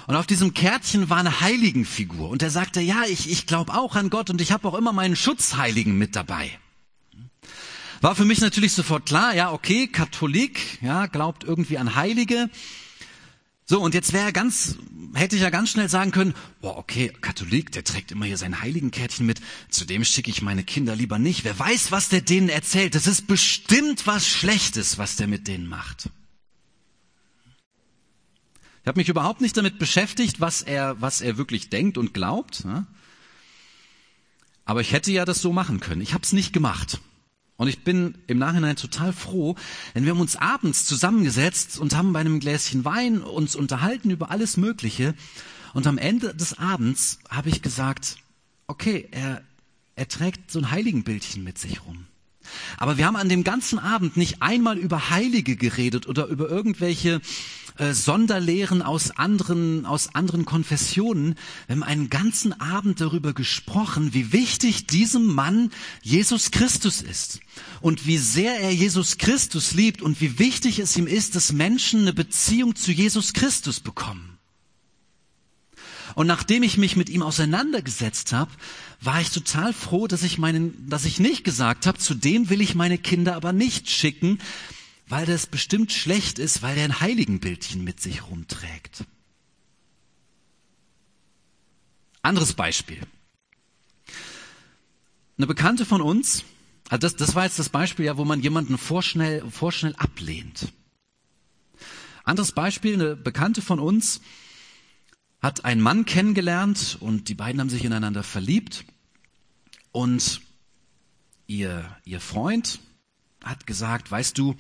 [0.07, 2.29] Und auf diesem Kärtchen war eine Heiligenfigur.
[2.29, 4.93] Und er sagte, ja, ich, ich glaube auch an Gott und ich habe auch immer
[4.93, 6.51] meinen Schutzheiligen mit dabei.
[8.03, 12.51] War für mich natürlich sofort klar, ja, okay, Katholik, ja, glaubt irgendwie an Heilige.
[13.73, 14.77] So, und jetzt wäre ganz,
[15.15, 18.61] hätte ich ja ganz schnell sagen können, boah, okay, Katholik, der trägt immer hier sein
[18.61, 21.45] Heiligenkärtchen mit, zu dem schicke ich meine Kinder lieber nicht.
[21.45, 22.95] Wer weiß, was der denen erzählt.
[22.95, 26.11] Das ist bestimmt was Schlechtes, was der mit denen macht.
[28.83, 32.67] Ich habe mich überhaupt nicht damit beschäftigt, was er, was er wirklich denkt und glaubt.
[34.67, 36.03] Aber ich hätte ja das so machen können.
[36.03, 37.01] Ich habe es nicht gemacht.
[37.63, 39.55] Und ich bin im Nachhinein total froh,
[39.95, 44.33] denn wir haben uns abends zusammengesetzt und haben bei einem Gläschen Wein uns unterhalten über
[44.33, 45.15] alles Mögliche.
[45.73, 48.17] Und am Ende des Abends habe ich gesagt,
[48.67, 49.43] okay, er,
[49.95, 52.07] er trägt so ein Heiligenbildchen mit sich rum.
[52.79, 57.21] Aber wir haben an dem ganzen Abend nicht einmal über Heilige geredet oder über irgendwelche
[57.79, 61.37] äh, Sonderlehren aus anderen, aus anderen Konfessionen.
[61.67, 65.71] Wir haben einen ganzen Abend darüber gesprochen, wie wichtig diesem Mann
[66.03, 67.41] Jesus Christus ist
[67.81, 72.03] und wie sehr er Jesus Christus liebt und wie wichtig es ihm ist, dass Menschen
[72.03, 74.32] eine Beziehung zu Jesus Christus bekommen.
[76.15, 78.51] Und nachdem ich mich mit ihm auseinandergesetzt habe,
[79.01, 82.61] war ich total froh, dass ich meinen, dass ich nicht gesagt habe, zu dem will
[82.61, 84.39] ich meine Kinder aber nicht schicken,
[85.09, 89.05] weil das bestimmt schlecht ist, weil er ein Heiligenbildchen mit sich rumträgt.
[92.23, 93.01] Anderes Beispiel.
[95.37, 96.45] Eine Bekannte von uns,
[96.89, 100.73] also das, das war jetzt das Beispiel, ja, wo man jemanden vorschnell, vorschnell ablehnt.
[102.25, 104.21] Anderes Beispiel, eine Bekannte von uns
[105.43, 108.85] hat einen Mann kennengelernt und die beiden haben sich ineinander verliebt
[109.91, 110.41] und
[111.49, 112.79] ihr, ihr Freund
[113.43, 114.55] hat gesagt, weißt du,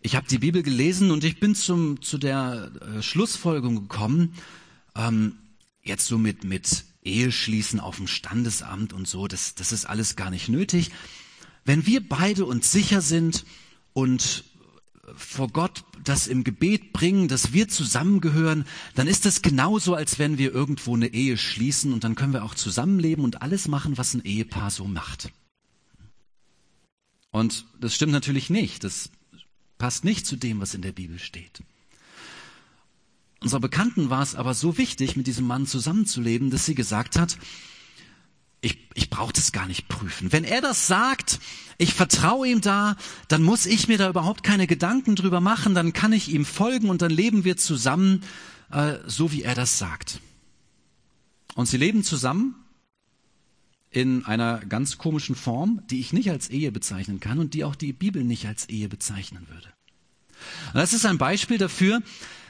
[0.00, 4.34] ich habe die Bibel gelesen und ich bin zum, zu der äh, Schlussfolgerung gekommen,
[4.94, 5.38] ähm,
[5.82, 10.30] jetzt so mit, mit Eheschließen auf dem Standesamt und so, das, das ist alles gar
[10.30, 10.90] nicht nötig.
[11.64, 13.44] Wenn wir beide uns sicher sind
[13.94, 14.44] und
[15.16, 20.38] vor Gott das im Gebet bringen, dass wir zusammengehören, dann ist es genauso, als wenn
[20.38, 24.14] wir irgendwo eine Ehe schließen und dann können wir auch zusammenleben und alles machen, was
[24.14, 25.30] ein Ehepaar so macht.
[27.30, 28.84] Und das stimmt natürlich nicht.
[28.84, 29.10] Das
[29.76, 31.62] passt nicht zu dem, was in der Bibel steht.
[33.40, 37.38] Unserer Bekannten war es aber so wichtig, mit diesem Mann zusammenzuleben, dass sie gesagt hat,
[38.60, 40.32] ich, ich brauche das gar nicht prüfen.
[40.32, 41.38] Wenn er das sagt,
[41.76, 42.96] ich vertraue ihm da,
[43.28, 46.90] dann muss ich mir da überhaupt keine Gedanken drüber machen, dann kann ich ihm folgen
[46.90, 48.24] und dann leben wir zusammen,
[48.70, 50.20] äh, so wie er das sagt.
[51.54, 52.56] Und sie leben zusammen
[53.90, 57.74] in einer ganz komischen Form, die ich nicht als Ehe bezeichnen kann und die auch
[57.74, 59.68] die Bibel nicht als Ehe bezeichnen würde.
[60.72, 62.02] Und das ist ein Beispiel dafür,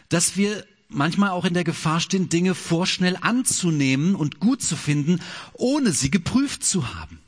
[0.08, 5.20] dass wir manchmal auch in der Gefahr stehen, Dinge vorschnell anzunehmen und gut zu finden,
[5.52, 7.18] ohne sie geprüft zu haben.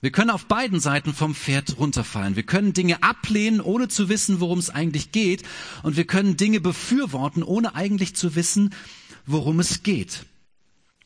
[0.00, 2.34] Wir können auf beiden Seiten vom Pferd runterfallen.
[2.34, 5.44] Wir können Dinge ablehnen, ohne zu wissen, worum es eigentlich geht.
[5.84, 8.74] Und wir können Dinge befürworten, ohne eigentlich zu wissen,
[9.26, 10.26] worum es geht.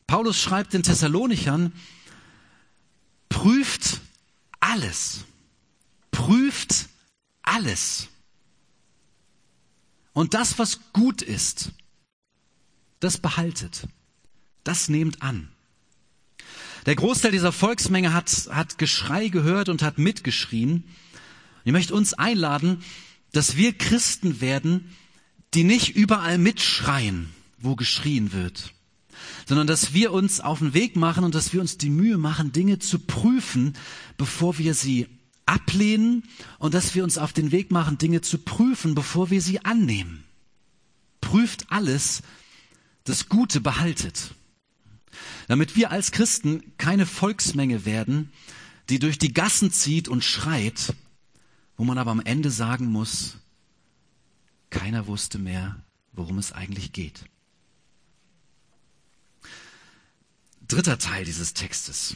[0.07, 1.73] Paulus schreibt den Thessalonichern,
[3.29, 4.01] prüft
[4.59, 5.25] alles.
[6.09, 6.87] Prüft
[7.43, 8.07] alles.
[10.17, 11.73] Und das, was gut ist,
[12.99, 13.87] das behaltet.
[14.63, 15.49] Das nehmt an.
[16.87, 20.85] Der Großteil dieser Volksmenge hat, hat Geschrei gehört und hat mitgeschrien.
[21.65, 22.83] Ich möchte uns einladen,
[23.31, 24.89] dass wir Christen werden,
[25.53, 28.73] die nicht überall mitschreien, wo geschrien wird,
[29.45, 32.51] sondern dass wir uns auf den Weg machen und dass wir uns die Mühe machen,
[32.51, 33.77] Dinge zu prüfen,
[34.17, 35.16] bevor wir sie
[35.47, 36.23] ablehnen
[36.59, 40.23] und dass wir uns auf den Weg machen, Dinge zu prüfen, bevor wir sie annehmen.
[41.21, 42.21] Prüft alles,
[43.03, 44.33] das Gute behaltet.
[45.47, 48.31] Damit wir als Christen keine Volksmenge werden,
[48.89, 50.93] die durch die Gassen zieht und schreit,
[51.75, 53.37] wo man aber am Ende sagen muss,
[54.69, 55.81] keiner wusste mehr,
[56.11, 57.25] worum es eigentlich geht.
[60.67, 62.15] Dritter Teil dieses Textes.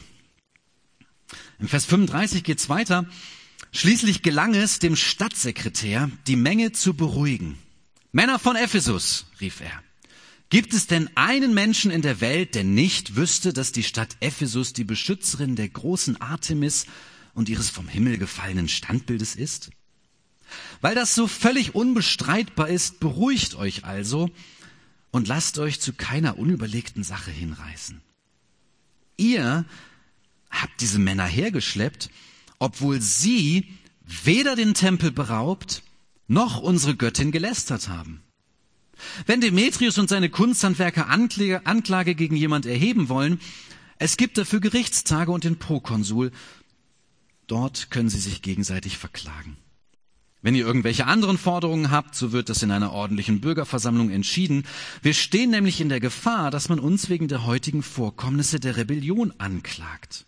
[1.58, 3.06] Im Vers 35 geht es weiter.
[3.72, 7.58] Schließlich gelang es dem Stadtsekretär, die Menge zu beruhigen.
[8.12, 9.82] Männer von Ephesus, rief er.
[10.50, 14.74] Gibt es denn einen Menschen in der Welt, der nicht wüsste, dass die Stadt Ephesus
[14.74, 16.84] die Beschützerin der großen Artemis
[17.32, 19.70] und ihres vom Himmel gefallenen Standbildes ist?
[20.82, 24.28] Weil das so völlig unbestreitbar ist, beruhigt euch also
[25.10, 28.02] und lasst euch zu keiner unüberlegten Sache hinreißen.
[29.16, 29.64] Ihr
[30.52, 32.10] habt diese Männer hergeschleppt,
[32.58, 33.66] obwohl sie
[34.04, 35.82] weder den Tempel beraubt,
[36.28, 38.22] noch unsere Göttin gelästert haben.
[39.26, 43.40] Wenn Demetrius und seine Kunsthandwerker Anklage, Anklage gegen jemand erheben wollen,
[43.98, 46.30] es gibt dafür Gerichtstage und den Prokonsul.
[47.46, 49.56] Dort können sie sich gegenseitig verklagen.
[50.40, 54.64] Wenn ihr irgendwelche anderen Forderungen habt, so wird das in einer ordentlichen Bürgerversammlung entschieden.
[55.00, 59.32] Wir stehen nämlich in der Gefahr, dass man uns wegen der heutigen Vorkommnisse der Rebellion
[59.38, 60.26] anklagt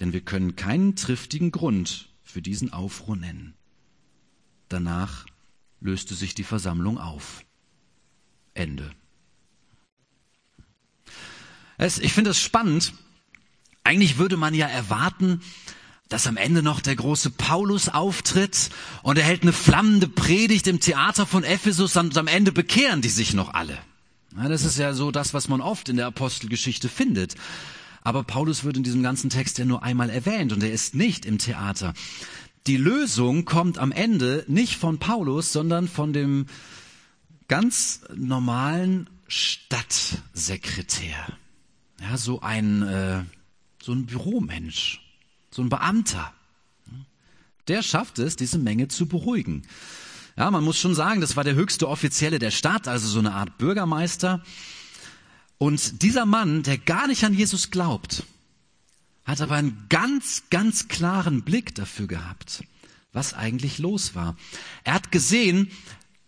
[0.00, 3.54] denn wir können keinen triftigen Grund für diesen Aufruhr nennen.
[4.68, 5.26] Danach
[5.80, 7.44] löste sich die Versammlung auf.
[8.54, 8.90] Ende.
[11.76, 12.92] Es, ich finde es spannend.
[13.84, 15.40] Eigentlich würde man ja erwarten,
[16.08, 18.70] dass am Ende noch der große Paulus auftritt
[19.02, 23.08] und er hält eine flammende Predigt im Theater von Ephesus und am Ende bekehren die
[23.08, 23.78] sich noch alle.
[24.36, 27.36] Ja, das ist ja so das, was man oft in der Apostelgeschichte findet.
[28.02, 31.26] Aber Paulus wird in diesem ganzen Text ja nur einmal erwähnt und er ist nicht
[31.26, 31.94] im Theater.
[32.66, 36.46] Die Lösung kommt am Ende nicht von Paulus, sondern von dem
[37.48, 41.16] ganz normalen Stadtsekretär.
[42.00, 43.24] Ja, so ein, äh,
[43.82, 45.00] so ein Büromensch,
[45.50, 46.32] so ein Beamter.
[47.68, 49.62] Der schafft es, diese Menge zu beruhigen.
[50.36, 53.32] Ja, man muss schon sagen, das war der höchste Offizielle der Stadt, also so eine
[53.32, 54.42] Art Bürgermeister.
[55.60, 58.22] Und dieser Mann, der gar nicht an Jesus glaubt,
[59.26, 62.64] hat aber einen ganz, ganz klaren Blick dafür gehabt,
[63.12, 64.38] was eigentlich los war.
[64.84, 65.70] Er hat gesehen,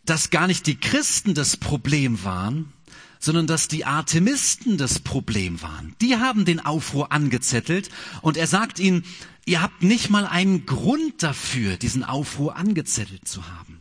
[0.05, 2.75] dass gar nicht die Christen das Problem waren,
[3.21, 5.97] sondern dass die Artemisten das Problem waren.
[6.03, 7.89] Die haben den Aufruhr angezettelt
[8.21, 9.03] und er sagt ihnen,
[9.47, 13.81] ihr habt nicht mal einen Grund dafür, diesen Aufruhr angezettelt zu haben.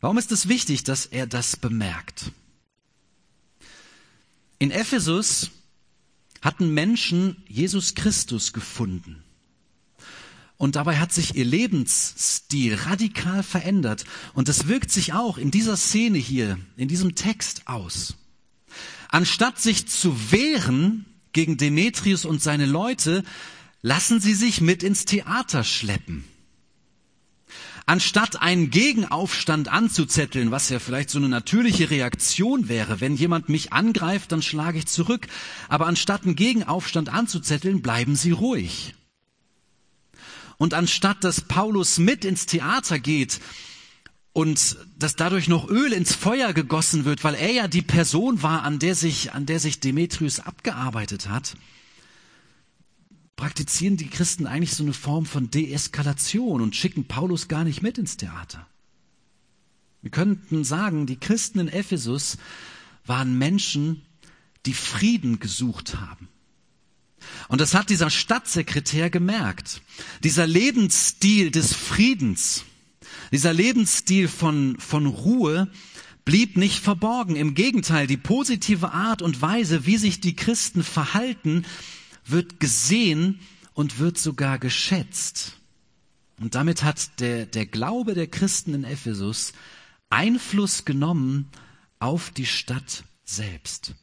[0.00, 2.30] Warum ist es wichtig, dass er das bemerkt?
[4.62, 5.50] In Ephesus
[6.40, 9.24] hatten Menschen Jesus Christus gefunden.
[10.56, 14.04] Und dabei hat sich ihr Lebensstil radikal verändert.
[14.34, 18.14] Und das wirkt sich auch in dieser Szene hier, in diesem Text aus.
[19.08, 23.24] Anstatt sich zu wehren gegen Demetrius und seine Leute,
[23.80, 26.22] lassen sie sich mit ins Theater schleppen.
[27.84, 33.72] Anstatt einen Gegenaufstand anzuzetteln, was ja vielleicht so eine natürliche Reaktion wäre, wenn jemand mich
[33.72, 35.26] angreift, dann schlage ich zurück.
[35.68, 38.94] Aber anstatt einen Gegenaufstand anzuzetteln, bleiben sie ruhig.
[40.58, 43.40] Und anstatt dass Paulus mit ins Theater geht
[44.32, 48.62] und dass dadurch noch Öl ins Feuer gegossen wird, weil er ja die Person war,
[48.62, 51.56] an der sich, an der sich Demetrius abgearbeitet hat,
[53.42, 57.98] praktizieren die Christen eigentlich so eine Form von Deeskalation und schicken Paulus gar nicht mit
[57.98, 58.68] ins Theater.
[60.00, 62.38] Wir könnten sagen, die Christen in Ephesus
[63.04, 64.02] waren Menschen,
[64.64, 66.28] die Frieden gesucht haben.
[67.48, 69.82] Und das hat dieser Stadtsekretär gemerkt.
[70.22, 72.62] Dieser Lebensstil des Friedens,
[73.32, 75.68] dieser Lebensstil von, von Ruhe
[76.24, 77.34] blieb nicht verborgen.
[77.34, 81.64] Im Gegenteil, die positive Art und Weise, wie sich die Christen verhalten,
[82.24, 83.40] wird gesehen
[83.74, 85.58] und wird sogar geschätzt.
[86.40, 89.52] Und damit hat der, der Glaube der Christen in Ephesus
[90.10, 91.48] Einfluss genommen
[91.98, 93.94] auf die Stadt selbst.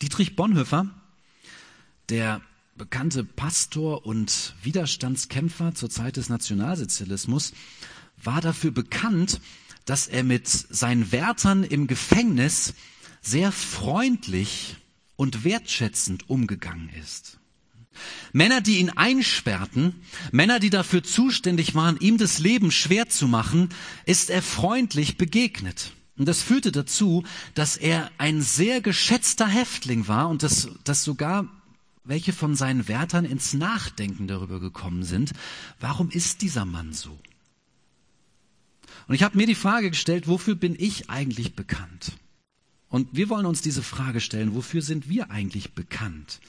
[0.00, 0.88] Dietrich Bonhoeffer,
[2.08, 2.40] der
[2.76, 7.52] bekannte Pastor und Widerstandskämpfer zur Zeit des Nationalsozialismus,
[8.22, 9.40] war dafür bekannt,
[9.84, 12.74] dass er mit seinen Wärtern im Gefängnis
[13.20, 14.76] sehr freundlich
[15.16, 17.38] und wertschätzend umgegangen ist.
[18.32, 19.94] Männer, die ihn einsperrten,
[20.32, 23.68] Männer, die dafür zuständig waren, ihm das Leben schwer zu machen,
[24.06, 25.92] ist er freundlich begegnet.
[26.16, 31.48] Und das führte dazu, dass er ein sehr geschätzter Häftling war und dass, dass sogar
[32.04, 35.32] welche von seinen Wärtern ins Nachdenken darüber gekommen sind,
[35.80, 37.18] warum ist dieser Mann so?
[39.06, 42.12] Und ich habe mir die Frage gestellt, wofür bin ich eigentlich bekannt?
[42.90, 46.40] Und wir wollen uns diese Frage stellen, wofür sind wir eigentlich bekannt?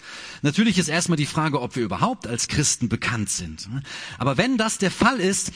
[0.41, 3.69] Natürlich ist erstmal die Frage, ob wir überhaupt als Christen bekannt sind.
[4.17, 5.51] Aber wenn das der Fall ist,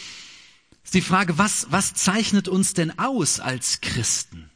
[0.84, 4.52] ist die Frage, was, was zeichnet uns denn aus als Christen?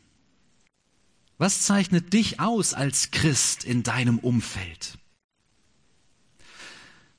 [1.39, 4.99] Was zeichnet dich aus als Christ in deinem Umfeld?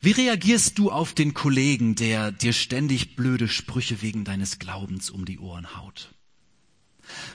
[0.01, 5.25] Wie reagierst du auf den Kollegen, der dir ständig blöde Sprüche wegen deines Glaubens um
[5.25, 6.14] die Ohren haut?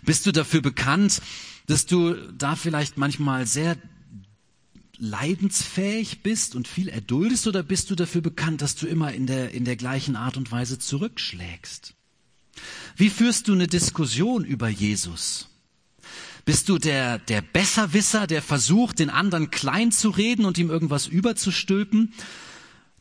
[0.03, 1.21] Bist du dafür bekannt,
[1.67, 3.78] dass du da vielleicht manchmal sehr
[4.97, 9.51] leidensfähig bist und viel erduldest oder bist du dafür bekannt, dass du immer in der,
[9.51, 11.93] in der gleichen Art und Weise zurückschlägst?
[12.95, 15.49] Wie führst du eine Diskussion über Jesus?
[16.45, 21.08] Bist du der, der Besserwisser, der versucht, den anderen klein zu reden und ihm irgendwas
[21.08, 22.13] überzustülpen,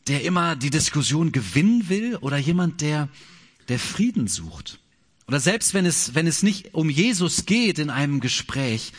[0.07, 3.07] der immer die Diskussion gewinnen will oder jemand, der,
[3.69, 4.79] der Frieden sucht?
[5.27, 8.93] Oder selbst wenn es, wenn es nicht um Jesus geht in einem Gespräch,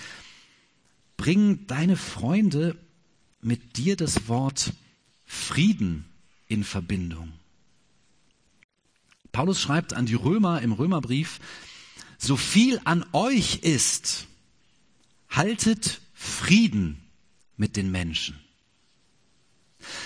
[1.16, 2.76] bringen deine Freunde
[3.40, 4.72] mit dir das Wort
[5.24, 6.04] Frieden
[6.48, 7.32] in Verbindung.
[9.32, 11.40] Paulus schreibt an die Römer im Römerbrief,
[12.18, 14.26] so viel an euch ist,
[15.28, 17.02] haltet Frieden
[17.56, 18.38] mit den Menschen.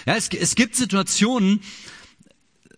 [0.06, 1.62] Ja, es, es gibt Situationen,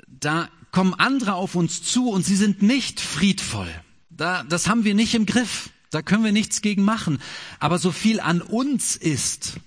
[0.06, 3.70] da kommen andere auf uns zu und sie sind nicht friedvoll.
[4.10, 5.70] Da, das haben wir nicht im Griff.
[5.90, 7.20] Da können wir nichts gegen machen.
[7.60, 9.58] Aber so viel an uns ist,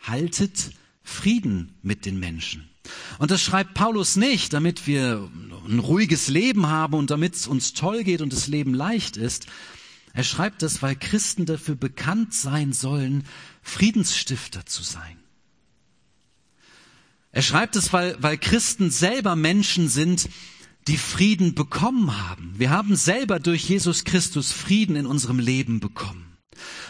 [0.00, 0.72] haltet
[1.02, 2.68] Frieden mit den Menschen.
[3.18, 5.30] Und das schreibt Paulus nicht, damit wir
[5.68, 9.46] ein ruhiges Leben haben und damit es uns toll geht und das Leben leicht ist.
[10.14, 13.24] Er schreibt das, weil Christen dafür bekannt sein sollen,
[13.62, 15.18] Friedensstifter zu sein.
[17.34, 20.28] Er schreibt es, weil, weil Christen selber Menschen sind,
[20.86, 22.54] die Frieden bekommen haben.
[22.56, 26.36] Wir haben selber durch Jesus Christus Frieden in unserem Leben bekommen.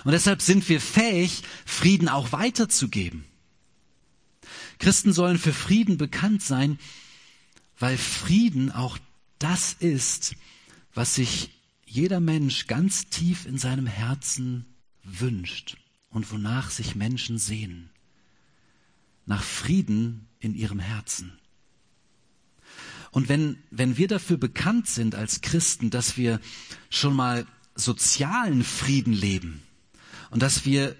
[0.04, 3.24] Und deshalb sind wir fähig, Frieden auch weiterzugeben.
[4.78, 6.78] Christen sollen für Frieden bekannt sein,
[7.78, 8.98] weil Frieden auch
[9.38, 10.36] das ist,
[10.92, 11.52] was sich
[11.86, 14.66] jeder Mensch ganz tief in seinem Herzen
[15.04, 15.78] wünscht
[16.10, 17.88] und wonach sich Menschen sehnen.
[19.24, 21.32] Nach Frieden in ihrem Herzen.
[23.10, 26.40] Und wenn, wenn wir dafür bekannt sind als Christen, dass wir
[26.90, 29.62] schon mal sozialen Frieden leben
[30.30, 30.96] und dass wir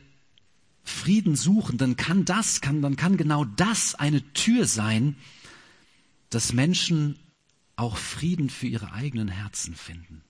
[0.85, 5.17] Frieden suchen, dann kann das, kann, dann kann genau das eine Tür sein,
[6.31, 7.19] dass Menschen
[7.77, 10.23] auch Frieden für ihre eigenen Herzen finden.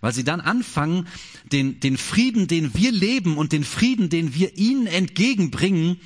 [0.00, 1.06] Weil sie dann anfangen,
[1.52, 6.00] den, den Frieden, den wir leben und den Frieden, den wir ihnen entgegenbringen,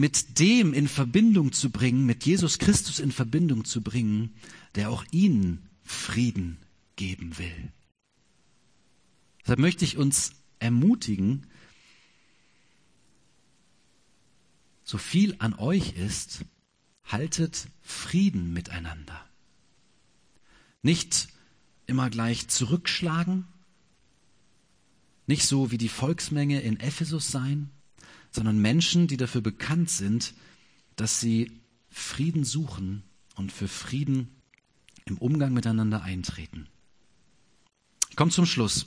[0.00, 4.34] mit dem in Verbindung zu bringen, mit Jesus Christus in Verbindung zu bringen,
[4.74, 6.56] der auch ihnen Frieden
[6.96, 7.70] geben will.
[9.42, 11.46] Deshalb möchte ich uns ermutigen,
[14.84, 16.46] so viel an euch ist,
[17.04, 19.22] haltet Frieden miteinander.
[20.80, 21.28] Nicht
[21.86, 23.46] immer gleich zurückschlagen,
[25.26, 27.70] nicht so wie die Volksmenge in Ephesus sein,
[28.30, 30.34] sondern Menschen, die dafür bekannt sind,
[30.96, 31.50] dass sie
[31.90, 33.02] Frieden suchen
[33.34, 34.28] und für Frieden
[35.04, 36.68] im Umgang miteinander eintreten.
[38.10, 38.86] Ich komme zum Schluss.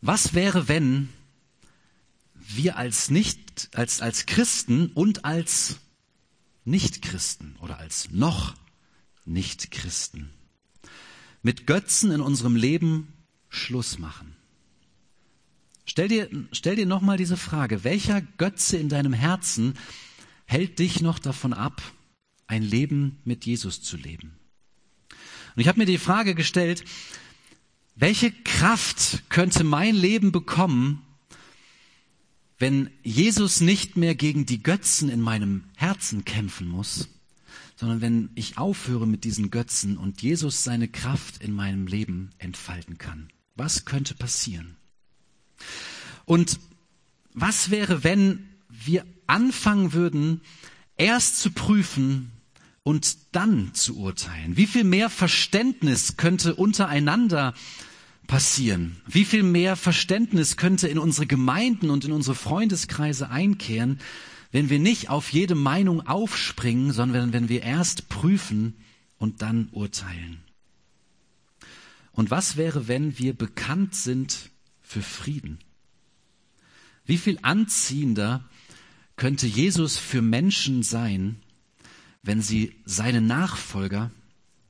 [0.00, 1.08] Was wäre, wenn
[2.34, 5.78] wir als nicht, als, als Christen und als
[6.64, 8.54] Nichtchristen oder als noch
[9.24, 10.30] Nichtchristen
[11.42, 13.12] mit Götzen in unserem Leben
[13.48, 14.35] Schluss machen?
[15.86, 17.84] Stell dir, stell dir nochmal diese Frage.
[17.84, 19.74] Welcher Götze in deinem Herzen
[20.44, 21.80] hält dich noch davon ab,
[22.48, 24.36] ein Leben mit Jesus zu leben?
[25.54, 26.84] Und ich habe mir die Frage gestellt,
[27.94, 31.02] welche Kraft könnte mein Leben bekommen,
[32.58, 37.08] wenn Jesus nicht mehr gegen die Götzen in meinem Herzen kämpfen muss,
[37.76, 42.98] sondern wenn ich aufhöre mit diesen Götzen und Jesus seine Kraft in meinem Leben entfalten
[42.98, 43.28] kann?
[43.54, 44.75] Was könnte passieren?
[46.24, 46.58] Und
[47.34, 50.40] was wäre, wenn wir anfangen würden,
[50.96, 52.32] erst zu prüfen
[52.82, 54.56] und dann zu urteilen?
[54.56, 57.54] Wie viel mehr Verständnis könnte untereinander
[58.26, 58.96] passieren?
[59.06, 64.00] Wie viel mehr Verständnis könnte in unsere Gemeinden und in unsere Freundeskreise einkehren,
[64.52, 68.74] wenn wir nicht auf jede Meinung aufspringen, sondern wenn wir erst prüfen
[69.18, 70.38] und dann urteilen?
[72.12, 74.50] Und was wäre, wenn wir bekannt sind
[74.86, 75.58] für Frieden.
[77.04, 78.48] Wie viel anziehender
[79.16, 81.42] könnte Jesus für Menschen sein,
[82.22, 84.10] wenn sie seine Nachfolger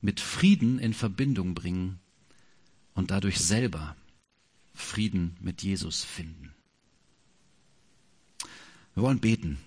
[0.01, 1.99] mit Frieden in Verbindung bringen
[2.93, 3.95] und dadurch selber
[4.73, 6.53] Frieden mit Jesus finden.
[8.93, 9.59] Wir wollen beten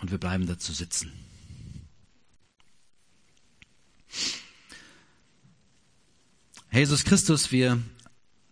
[0.00, 1.12] und wir bleiben dazu sitzen.
[6.72, 7.82] Jesus Christus, wir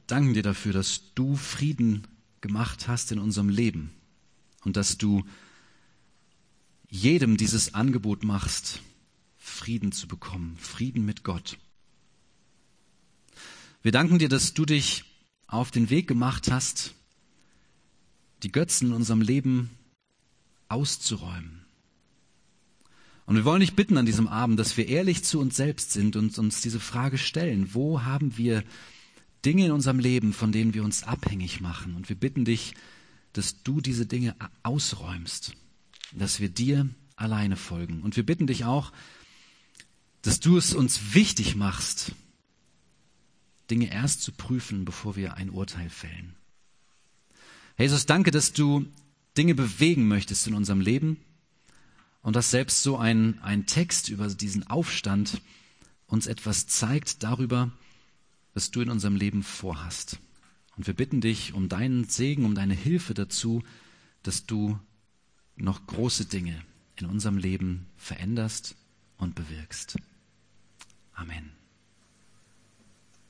[0.09, 2.07] danken dir dafür, dass du Frieden
[2.41, 3.93] gemacht hast in unserem Leben
[4.65, 5.25] und dass du
[6.89, 8.83] jedem dieses Angebot machst,
[9.37, 11.59] Frieden zu bekommen, Frieden mit Gott.
[13.83, 15.05] Wir danken dir, dass du dich
[15.47, 16.95] auf den Weg gemacht hast,
[18.43, 19.71] die Götzen in unserem Leben
[20.69, 21.65] auszuräumen.
[23.27, 26.17] Und wir wollen dich bitten an diesem Abend, dass wir ehrlich zu uns selbst sind
[26.17, 28.65] und uns diese Frage stellen, wo haben wir
[29.45, 31.95] Dinge in unserem Leben, von denen wir uns abhängig machen.
[31.95, 32.75] Und wir bitten dich,
[33.33, 35.53] dass du diese Dinge ausräumst,
[36.13, 38.03] dass wir dir alleine folgen.
[38.03, 38.93] Und wir bitten dich auch,
[40.23, 42.13] dass du es uns wichtig machst,
[43.71, 46.35] Dinge erst zu prüfen, bevor wir ein Urteil fällen.
[47.79, 48.87] Jesus, danke, dass du
[49.37, 51.19] Dinge bewegen möchtest in unserem Leben
[52.23, 55.41] und dass selbst so ein, ein Text über diesen Aufstand
[56.07, 57.71] uns etwas zeigt darüber,
[58.55, 60.19] was du in unserem Leben vorhast.
[60.77, 63.63] Und wir bitten dich um deinen Segen, um deine Hilfe dazu,
[64.23, 64.79] dass du
[65.57, 66.63] noch große Dinge
[66.97, 68.77] in unserem Leben veränderst
[69.17, 69.99] und bewirkst.
[71.13, 71.58] Amen.